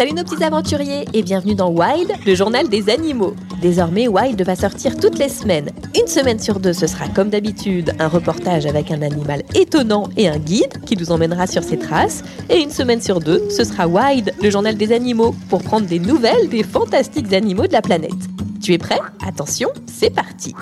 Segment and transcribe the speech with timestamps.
[0.00, 3.34] Salut nos petits aventuriers et bienvenue dans Wild, le journal des animaux.
[3.60, 5.68] Désormais, Wild va sortir toutes les semaines.
[5.94, 10.26] Une semaine sur deux, ce sera comme d'habitude un reportage avec un animal étonnant et
[10.26, 12.22] un guide qui nous emmènera sur ses traces.
[12.48, 15.98] Et une semaine sur deux, ce sera Wild, le journal des animaux, pour prendre des
[15.98, 18.10] nouvelles des fantastiques animaux de la planète.
[18.62, 19.00] Tu es prêt?
[19.22, 20.54] Attention, c'est parti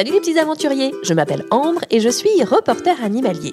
[0.00, 3.52] Salut les petits aventuriers, je m'appelle Ambre et je suis reporter animalier.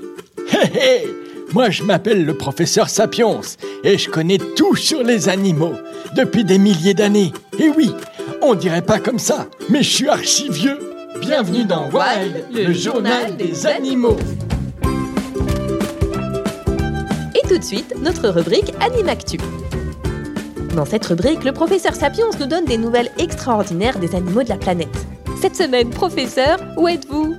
[0.50, 1.08] Hé hé
[1.52, 3.42] Moi je m'appelle le professeur Sapiens
[3.84, 5.74] et je connais tout sur les animaux
[6.16, 7.34] depuis des milliers d'années.
[7.60, 7.92] Et oui,
[8.42, 10.80] on dirait pas comme ça, mais je suis archi vieux.
[11.20, 14.16] Bienvenue dans Wild, le journal des animaux.
[17.36, 19.38] Et tout de suite, notre rubrique Animactu.
[20.78, 24.58] Dans cette rubrique, le professeur Sapiens nous donne des nouvelles extraordinaires des animaux de la
[24.58, 25.08] planète.
[25.40, 27.36] Cette semaine, professeur, où êtes-vous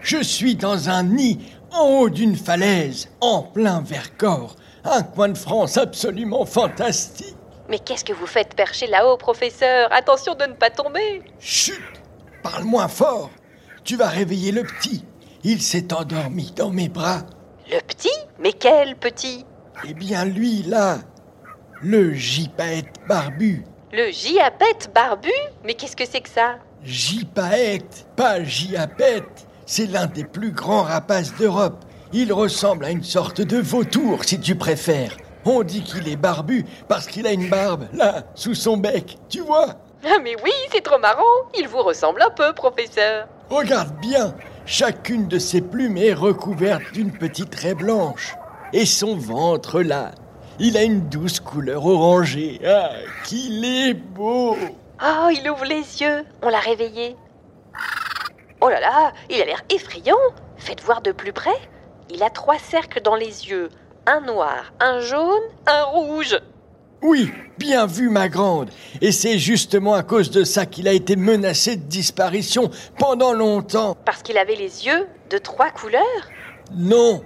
[0.00, 1.38] Je suis dans un nid
[1.72, 4.56] en haut d'une falaise, en plein Vercors.
[4.84, 7.36] Un coin de France absolument fantastique.
[7.68, 9.92] Mais qu'est-ce que vous faites percher là-haut, professeur?
[9.92, 11.80] Attention de ne pas tomber Chut
[12.42, 13.30] Parle moins fort.
[13.84, 15.04] Tu vas réveiller le petit.
[15.44, 17.22] Il s'est endormi dans mes bras.
[17.70, 18.10] Le petit?
[18.40, 19.44] Mais quel petit?
[19.88, 20.98] Eh bien, lui, là,
[21.82, 23.64] le gypaète barbu.
[23.92, 25.30] Le giapette barbu?
[25.64, 26.56] Mais qu'est-ce que c'est que ça?
[26.82, 29.46] Gypaète, pas giapette.
[29.64, 31.84] C'est l'un des plus grands rapaces d'Europe.
[32.12, 35.16] Il ressemble à une sorte de vautour, si tu préfères.
[35.44, 39.40] On dit qu'il est barbu parce qu'il a une barbe, là, sous son bec, tu
[39.40, 39.68] vois?
[40.04, 41.22] Ah mais oui, c'est trop marrant
[41.56, 44.34] Il vous ressemble un peu, professeur Regarde bien,
[44.66, 48.34] chacune de ses plumes est recouverte d'une petite raie blanche.
[48.72, 50.10] Et son ventre, là,
[50.58, 52.60] il a une douce couleur orangée.
[52.66, 52.90] Ah,
[53.24, 54.56] qu'il est beau
[55.02, 57.16] Oh, il ouvre les yeux On l'a réveillé.
[58.60, 60.16] Oh là là, il a l'air effrayant
[60.56, 61.58] Faites voir de plus près.
[62.10, 63.68] Il a trois cercles dans les yeux.
[64.06, 66.38] Un noir, un jaune, un rouge.
[67.02, 68.70] Oui, bien vu, ma grande.
[69.02, 73.96] Et c'est justement à cause de ça qu'il a été menacé de disparition pendant longtemps.
[74.04, 76.02] Parce qu'il avait les yeux de trois couleurs?
[76.74, 77.22] Non,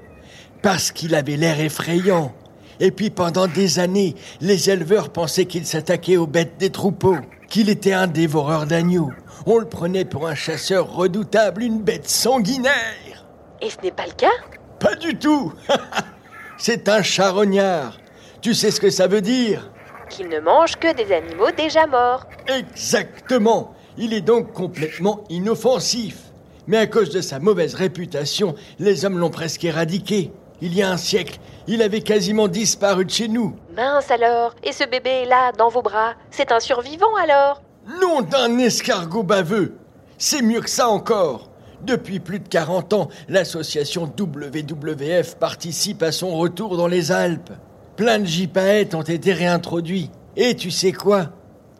[0.62, 2.32] parce qu'il avait l'air effrayant.
[2.80, 7.18] Et puis pendant des années, les éleveurs pensaient qu'il s'attaquait aux bêtes des troupeaux,
[7.48, 9.10] qu'il était un dévoreur d'agneaux.
[9.46, 13.26] On le prenait pour un chasseur redoutable, une bête sanguinaire.
[13.60, 14.28] Et ce n'est pas le cas?
[14.78, 15.52] Pas du tout.
[16.58, 17.98] C'est un charognard.
[18.40, 19.70] Tu sais ce que ça veut dire?
[20.08, 22.24] Qu'il ne mange que des animaux déjà morts.
[22.48, 23.74] Exactement.
[23.98, 26.16] Il est donc complètement inoffensif.
[26.66, 30.32] Mais à cause de sa mauvaise réputation, les hommes l'ont presque éradiqué.
[30.62, 33.56] Il y a un siècle, il avait quasiment disparu de chez nous.
[33.76, 37.62] Mince alors Et ce bébé est là, dans vos bras C'est un survivant alors
[38.00, 39.76] Nom d'un escargot baveux
[40.18, 41.50] C'est mieux que ça encore
[41.82, 47.52] Depuis plus de 40 ans, l'association WWF participe à son retour dans les Alpes.
[47.96, 50.10] Plein de gypaètes ont été réintroduits.
[50.36, 51.30] Et tu sais quoi?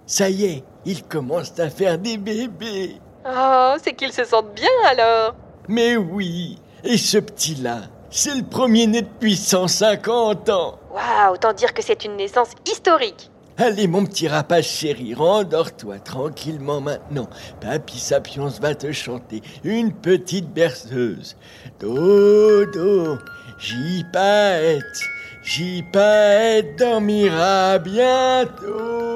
[0.06, 2.96] Ça y est, ils commencent à faire des bébés.
[3.26, 5.34] Oh, c'est qu'ils se sentent bien alors
[5.68, 10.78] Mais oui, et ce petit-là, c'est le premier né depuis 150 ans.
[10.92, 13.30] Waouh, autant dire que c'est une naissance historique.
[13.58, 17.28] Allez, mon petit rapace chéri, rendors-toi tranquillement maintenant.
[17.60, 21.36] Papy Sapiens va te chanter une petite berceuse.
[21.78, 23.18] Dodo,
[23.58, 25.02] j'y pète,
[25.42, 29.10] j'y pète, dormira bientôt.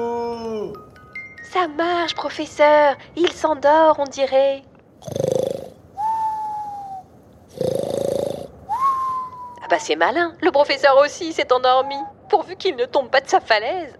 [1.51, 2.97] Ça marche, professeur.
[3.15, 4.61] Il s'endort, on dirait.
[9.75, 10.33] pas ses malins.
[10.41, 11.97] Le professeur aussi s'est endormi.
[12.29, 13.93] Pourvu qu'il ne tombe pas de sa falaise.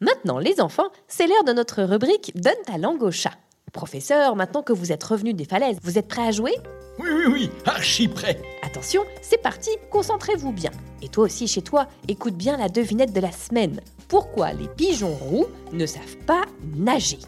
[0.00, 3.34] Maintenant, les enfants, c'est l'heure de notre rubrique Donne ta langue au chat.
[3.72, 6.56] Professeur, maintenant que vous êtes revenu des falaises, vous êtes prêt à jouer?
[6.98, 8.40] Oui, oui, oui, archi prêt.
[8.62, 10.70] Attention, c'est parti, concentrez-vous bien.
[11.02, 13.80] Et toi aussi chez toi, écoute bien la devinette de la semaine.
[14.08, 16.42] Pourquoi les pigeons roux ne savent pas
[16.74, 17.18] nager?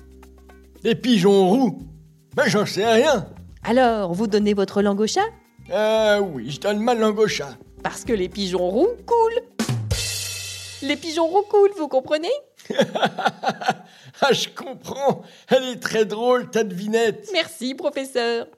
[0.85, 1.79] Les pigeons roux
[2.37, 3.27] Ben j'en sais rien.
[3.65, 5.27] Alors, vous donnez votre langue au chat?
[5.71, 7.57] Euh, oui, je donne ma langue au chat.
[7.83, 9.43] Parce que les pigeons roux coulent.
[10.83, 12.29] Les pigeons roux coulent, vous comprenez?
[14.21, 15.23] Ah, je comprends.
[15.47, 17.31] Elle est très drôle, ta devinette.
[17.33, 18.49] Merci, professeur.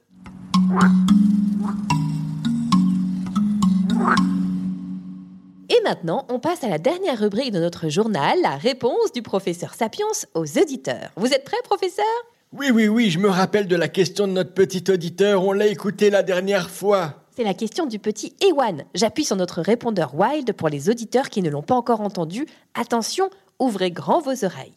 [5.81, 9.73] Et maintenant, on passe à la dernière rubrique de notre journal, la réponse du professeur
[9.73, 10.05] Sapiens
[10.35, 11.09] aux auditeurs.
[11.15, 12.05] Vous êtes prêts, professeur?
[12.53, 15.43] Oui, oui, oui, je me rappelle de la question de notre petit auditeur.
[15.43, 17.23] On l'a écouté la dernière fois.
[17.35, 18.85] C'est la question du petit Ewan.
[18.93, 22.45] J'appuie sur notre répondeur Wild pour les auditeurs qui ne l'ont pas encore entendu.
[22.75, 24.75] Attention, ouvrez grand vos oreilles.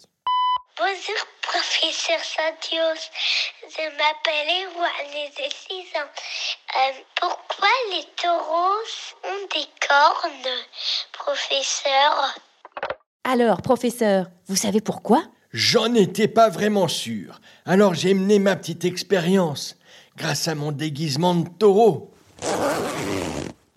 [0.79, 3.11] Bonjour, professeur Santios.
[3.69, 6.09] Je m'appelle Ewan et j'ai 6 ans.
[6.77, 8.83] Euh, pourquoi les taureaux
[9.25, 10.55] ont des cornes,
[11.13, 12.35] professeur?
[13.23, 15.23] Alors, professeur, vous savez pourquoi?
[15.53, 17.41] J'en étais pas vraiment sûr.
[17.65, 19.77] Alors j'ai mené ma petite expérience.
[20.17, 22.11] Grâce à mon déguisement de taureau.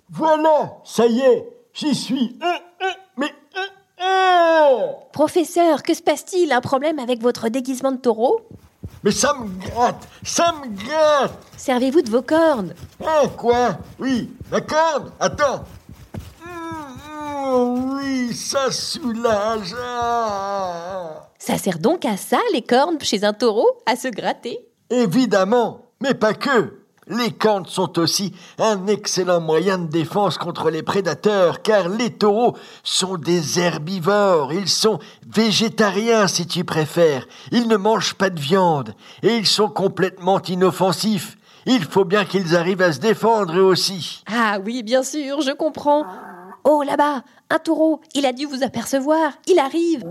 [0.10, 2.38] Voilà, ça y est, j'y suis.
[2.42, 2.46] Euh,
[2.84, 3.32] euh, mais.
[3.58, 4.92] euh, euh.
[5.14, 8.42] Professeur, que se passe-t-il Un problème avec votre déguisement de taureau?
[9.04, 11.38] Mais ça me gratte, ça me gratte.
[11.56, 12.74] Servez-vous de vos cornes.
[13.04, 13.78] Hein, quoi?
[14.00, 15.64] Oui, la corde Attends.
[16.46, 19.76] Hum, oui, ça soulage.
[19.82, 21.30] Ah.
[21.40, 24.60] Ça sert donc à ça, les cornes, chez un taureau, à se gratter
[24.90, 26.77] Évidemment, mais pas que.
[27.10, 32.58] Les cornes sont aussi un excellent moyen de défense contre les prédateurs, car les taureaux
[32.84, 38.94] sont des herbivores, ils sont végétariens si tu préfères, ils ne mangent pas de viande,
[39.24, 41.38] et ils sont complètement inoffensifs.
[41.66, 44.24] Il faut bien qu'ils arrivent à se défendre eux aussi.
[44.28, 46.06] Ah oui, bien sûr, je comprends.
[46.66, 50.04] Oh, là-bas, un taureau, il a dû vous apercevoir, il arrive.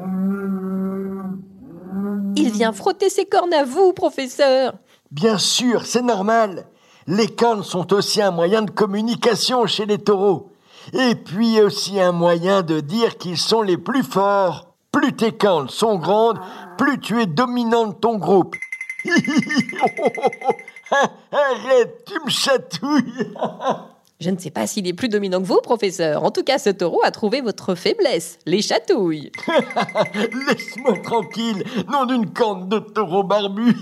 [2.37, 4.75] Il vient frotter ses cornes à vous, professeur.
[5.11, 6.67] Bien sûr, c'est normal.
[7.09, 10.51] Les cornes sont aussi un moyen de communication chez les taureaux.
[10.93, 14.75] Et puis aussi un moyen de dire qu'ils sont les plus forts.
[14.91, 16.41] Plus tes cornes sont grandes,
[16.79, 18.57] plus tu es dominant de ton groupe.
[21.31, 23.33] Arrête, tu me chatouilles.
[24.19, 26.25] Je ne sais pas s'il est plus dominant que vous, professeur.
[26.25, 29.31] En tout cas, ce taureau a trouvé votre faiblesse, les chatouilles.
[30.15, 31.63] Laisse-moi tranquille,
[31.93, 33.77] nom d'une corne de taureau barbu.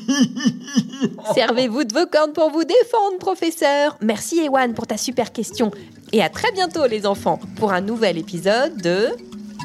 [1.32, 3.96] Servez-vous de vos cornes pour vous défendre, professeur.
[4.00, 5.70] Merci, Ewan, pour ta super question.
[6.12, 9.08] Et à très bientôt, les enfants, pour un nouvel épisode de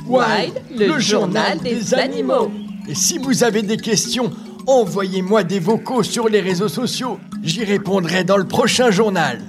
[0.07, 2.49] Wild, le, journal des, animaux.
[2.87, 4.31] Et si vous avez des questions,
[4.65, 7.19] envoyez-moi des vocaux sur les réseaux sociaux.
[7.43, 9.39] J'y répondrai dans le prochain journal.